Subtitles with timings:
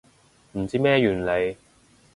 [0.53, 1.55] 唔知咩原理